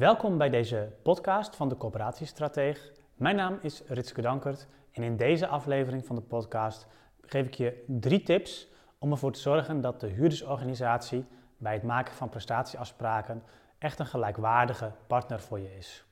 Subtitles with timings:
[0.00, 2.92] Welkom bij deze podcast van de Coöperatiestrateeg.
[3.14, 6.86] Mijn naam is Ritske Dankert en in deze aflevering van de podcast
[7.20, 8.68] geef ik je drie tips
[8.98, 11.24] om ervoor te zorgen dat de huurdersorganisatie
[11.56, 13.42] bij het maken van prestatieafspraken
[13.78, 16.04] echt een gelijkwaardige partner voor je is.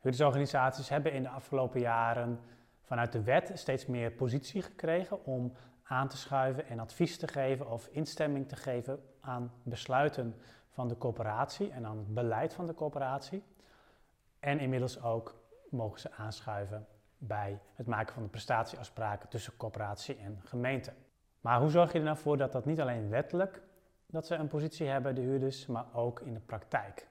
[0.00, 2.38] Huurdersorganisaties hebben in de afgelopen jaren
[2.84, 5.52] vanuit de wet steeds meer positie gekregen om
[5.82, 10.34] aan te schuiven en advies te geven of instemming te geven aan besluiten
[10.68, 13.42] van de coöperatie en aan het beleid van de coöperatie.
[14.40, 15.34] En inmiddels ook
[15.70, 16.86] mogen ze aanschuiven
[17.18, 20.92] bij het maken van de prestatieafspraken tussen coöperatie en gemeente.
[21.40, 23.62] Maar hoe zorg je er nou voor dat dat niet alleen wettelijk
[24.06, 27.08] dat ze een positie hebben, de huurders, maar ook in de praktijk?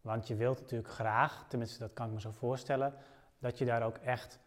[0.00, 2.94] Want je wilt natuurlijk graag, tenminste dat kan ik me zo voorstellen,
[3.38, 4.38] dat je daar ook echt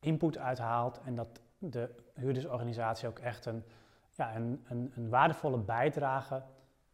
[0.00, 3.64] input uithaalt en dat de huurdersorganisatie ook echt een,
[4.14, 6.42] ja, een, een, een waardevolle bijdrage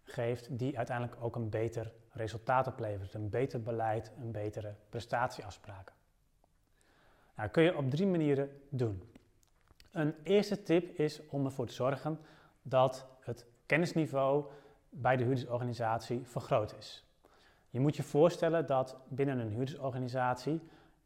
[0.05, 3.15] geeft die uiteindelijk ook een beter resultaat oplevert.
[3.15, 5.95] Een beter beleid, een betere prestatieafspraken.
[7.35, 9.03] Nou, dat kun je op drie manieren doen.
[9.93, 12.19] Een eerste tip is om ervoor te zorgen
[12.63, 14.45] dat het kennisniveau
[14.89, 17.05] bij de huurdersorganisatie vergroot is.
[17.71, 20.61] Je moet je voorstellen dat binnen een huurdersorganisatie,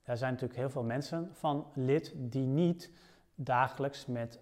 [0.09, 2.91] daar zijn natuurlijk heel veel mensen van lid die niet
[3.35, 4.41] dagelijks met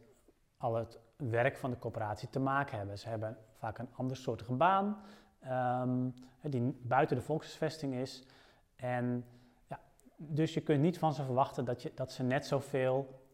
[0.57, 2.99] al het werk van de coöperatie te maken hebben.
[2.99, 5.03] Ze hebben vaak een andersoortige baan,
[5.83, 8.27] um, die buiten de volkshuisvesting is.
[8.77, 9.25] En
[9.67, 9.81] ja,
[10.17, 13.25] dus je kunt niet van ze verwachten dat, je, dat ze net zoveel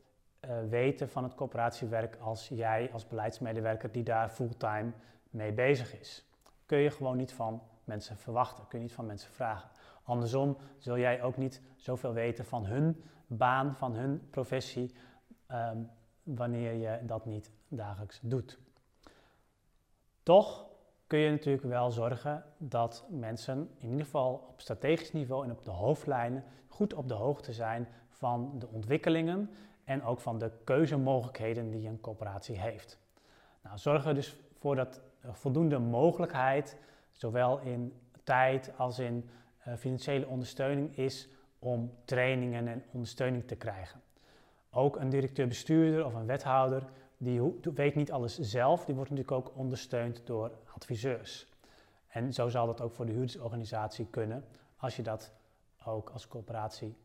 [0.40, 4.92] uh, weten van het coöperatiewerk als jij als beleidsmedewerker die daar fulltime
[5.30, 6.26] mee bezig is.
[6.66, 9.70] Kun je gewoon niet van mensen verwachten, kun je niet van mensen vragen.
[10.02, 14.94] Andersom zul jij ook niet zoveel weten van hun baan, van hun professie,
[15.50, 15.90] um,
[16.22, 18.58] wanneer je dat niet dagelijks doet.
[20.22, 20.66] Toch
[21.06, 25.64] kun je natuurlijk wel zorgen dat mensen in ieder geval op strategisch niveau en op
[25.64, 29.50] de hoofdlijnen goed op de hoogte zijn van de ontwikkelingen
[29.84, 32.98] en ook van de keuzemogelijkheden die een coöperatie heeft.
[33.62, 36.76] Nou, zorg er dus voor dat voldoende mogelijkheid,
[37.10, 39.30] zowel in tijd als in
[39.68, 41.28] uh, financiële ondersteuning, is
[41.58, 44.00] om trainingen en ondersteuning te krijgen.
[44.70, 46.84] Ook een directeur-bestuurder of een wethouder,
[47.16, 51.46] die weet niet alles zelf, die wordt natuurlijk ook ondersteund door adviseurs.
[52.08, 54.44] En zo zal dat ook voor de huurdersorganisatie kunnen,
[54.76, 55.32] als je dat
[55.84, 56.96] ook als coöperatie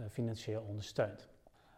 [0.00, 1.28] uh, financieel ondersteunt.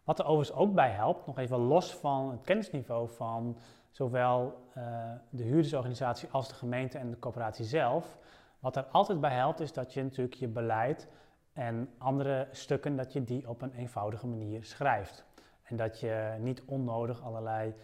[0.04, 3.58] Wat er overigens ook bij helpt, nog even los van het kennisniveau van
[3.90, 8.18] zowel uh, de huurdersorganisatie als de gemeente en de coöperatie zelf.
[8.58, 11.08] Wat er altijd bij helpt is dat je natuurlijk je beleid
[11.52, 15.24] en andere stukken, dat je die op een eenvoudige manier schrijft.
[15.62, 17.74] En dat je niet onnodig allerlei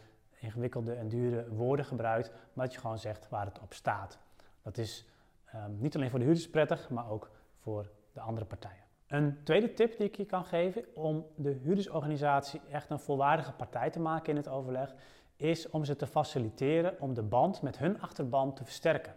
[0.40, 4.18] ingewikkelde en dure woorden gebruikt, maar dat je gewoon zegt waar het op staat.
[4.62, 5.06] Dat is
[5.54, 8.82] um, niet alleen voor de huurders prettig, maar ook voor de andere partijen.
[9.06, 13.90] Een tweede tip die ik je kan geven om de huurdersorganisatie echt een volwaardige partij
[13.90, 14.94] te maken in het overleg,
[15.36, 19.14] is om ze te faciliteren om de band met hun achterban te versterken.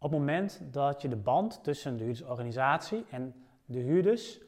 [0.00, 4.40] Op het moment dat je de band tussen de huurdersorganisatie en de huurders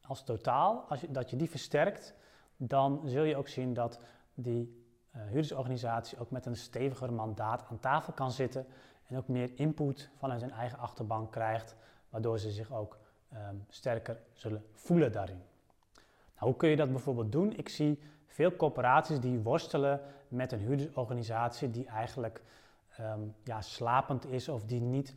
[0.00, 2.14] als totaal, als dat je die versterkt,
[2.56, 4.00] dan zul je ook zien dat
[4.34, 4.84] die
[5.16, 8.66] uh, huurdersorganisatie ook met een steviger mandaat aan tafel kan zitten
[9.08, 11.76] en ook meer input vanuit hun eigen achterban krijgt,
[12.10, 12.98] waardoor ze zich ook
[13.32, 15.42] um, sterker zullen voelen daarin.
[16.34, 17.56] Nou, hoe kun je dat bijvoorbeeld doen?
[17.56, 22.42] Ik zie veel corporaties die worstelen met een huurdersorganisatie die eigenlijk
[23.00, 25.14] um, ja, slapend is of die niet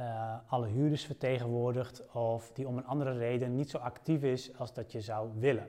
[0.00, 4.74] uh, alle huurders vertegenwoordigt of die om een andere reden niet zo actief is als
[4.74, 5.68] dat je zou willen.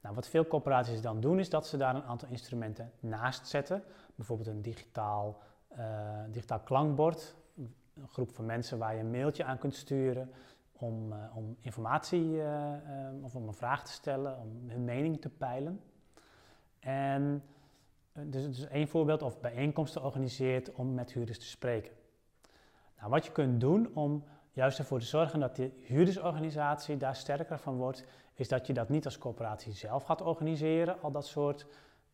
[0.00, 3.82] Nou, wat veel corporaties dan doen is dat ze daar een aantal instrumenten naast zetten.
[4.14, 5.38] Bijvoorbeeld een digitaal,
[5.78, 10.30] uh, digitaal klankbord, een groep van mensen waar je een mailtje aan kunt sturen
[10.72, 12.72] om, uh, om informatie uh,
[13.22, 15.80] of om een vraag te stellen, om hun mening te peilen.
[16.78, 17.42] En
[18.30, 21.92] dus, dus één voorbeeld of bijeenkomsten organiseert om met huurders te spreken.
[22.98, 27.58] Nou, wat je kunt doen om juist ervoor te zorgen dat de huurdersorganisatie daar sterker
[27.58, 28.04] van wordt,
[28.34, 31.66] is dat je dat niet als coöperatie zelf gaat organiseren, al dat soort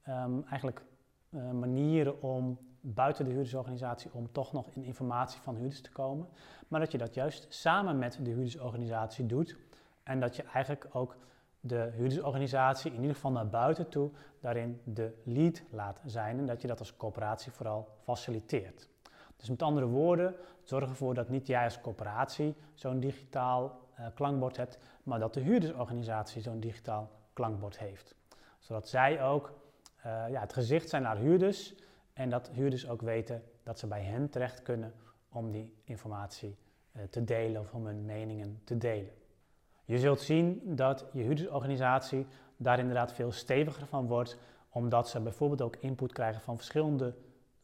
[0.09, 0.83] um, eigenlijk
[1.31, 6.29] uh, manieren om buiten de huurdersorganisatie om toch nog in informatie van huurders te komen,
[6.69, 9.57] maar dat je dat juist samen met de huurdersorganisatie doet
[10.03, 11.17] en dat je eigenlijk ook
[11.67, 14.11] de huurdersorganisatie in ieder geval naar buiten toe
[14.41, 18.89] daarin de lead laat zijn en dat je dat als coöperatie vooral faciliteert.
[19.37, 24.57] Dus met andere woorden, zorg ervoor dat niet jij als coöperatie zo'n digitaal uh, klankbord
[24.57, 28.15] hebt, maar dat de huurdersorganisatie zo'n digitaal klankbord heeft.
[28.59, 29.53] Zodat zij ook
[30.03, 31.75] ja, het gezicht zijn naar huurders
[32.13, 34.93] en dat huurders ook weten dat ze bij hen terecht kunnen
[35.29, 36.57] om die informatie
[37.11, 39.13] te delen of om hun meningen te delen.
[39.87, 44.39] Je zult zien dat je huurdersorganisatie daar inderdaad veel steviger van wordt,
[44.69, 47.15] omdat ze bijvoorbeeld ook input krijgen van verschillende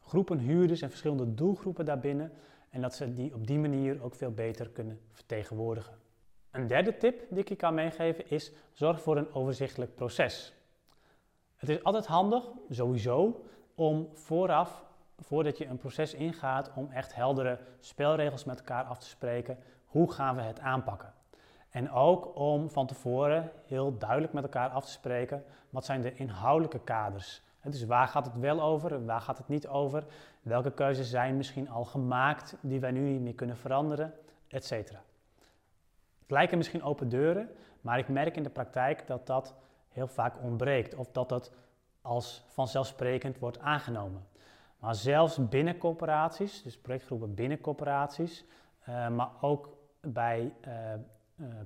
[0.00, 2.32] groepen huurders en verschillende doelgroepen daarbinnen.
[2.70, 5.94] En dat ze die op die manier ook veel beter kunnen vertegenwoordigen.
[6.50, 10.54] Een derde tip die ik je kan meegeven is: zorg voor een overzichtelijk proces.
[11.56, 14.84] Het is altijd handig, sowieso, om vooraf,
[15.18, 19.58] voordat je een proces ingaat, om echt heldere spelregels met elkaar af te spreken.
[19.84, 21.12] Hoe gaan we het aanpakken?
[21.72, 26.14] En ook om van tevoren heel duidelijk met elkaar af te spreken wat zijn de
[26.14, 27.42] inhoudelijke kaders.
[27.62, 30.04] Dus waar gaat het wel over, waar gaat het niet over?
[30.42, 34.14] Welke keuzes zijn misschien al gemaakt die wij nu niet meer kunnen veranderen,
[34.48, 34.70] etc.
[34.70, 37.48] Het lijken misschien open deuren,
[37.80, 39.54] maar ik merk in de praktijk dat dat
[39.88, 41.52] heel vaak ontbreekt of dat dat
[42.02, 44.26] als vanzelfsprekend wordt aangenomen.
[44.78, 48.44] Maar zelfs binnen corporaties, dus projectgroepen binnen corporaties,
[48.88, 49.68] uh, maar ook
[50.00, 50.74] bij uh,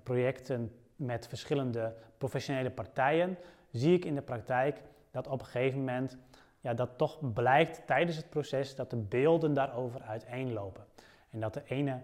[0.03, 3.39] projecten met verschillende professionele partijen,
[3.71, 6.17] zie ik in de praktijk dat op een gegeven moment
[6.61, 10.85] ja, dat toch blijkt tijdens het proces dat de beelden daarover uiteenlopen.
[11.31, 12.01] En dat de ene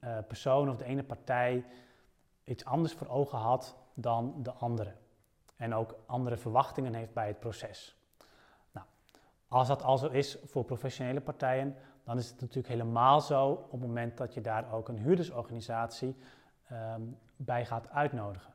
[0.00, 1.64] uh, persoon of de ene partij
[2.44, 4.92] iets anders voor ogen had dan de andere.
[5.56, 7.96] En ook andere verwachtingen heeft bij het proces.
[8.72, 8.86] Nou,
[9.48, 13.70] als dat al zo is voor professionele partijen, dan is het natuurlijk helemaal zo op
[13.70, 16.16] het moment dat je daar ook een huurdersorganisatie
[16.72, 18.52] um, bij gaat uitnodigen.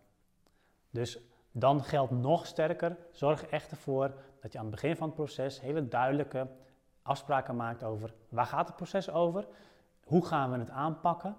[0.90, 1.20] Dus
[1.52, 4.12] dan geldt nog sterker, zorg echt ervoor
[4.42, 6.48] dat je aan het begin van het proces hele duidelijke
[7.02, 9.48] afspraken maakt over waar gaat het proces over,
[10.04, 11.36] hoe gaan we het aanpakken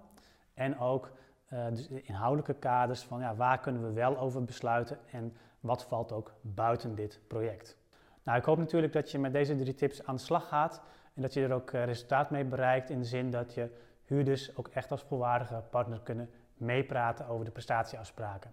[0.53, 1.11] en ook
[1.53, 6.11] uh, de inhoudelijke kaders van ja, waar kunnen we wel over besluiten en wat valt
[6.11, 7.77] ook buiten dit project.
[8.23, 10.81] Nou, ik hoop natuurlijk dat je met deze drie tips aan de slag gaat
[11.13, 13.69] en dat je er ook uh, resultaat mee bereikt in de zin dat je
[14.05, 18.51] huurders ook echt als volwaardige partner kunnen meepraten over de prestatieafspraken.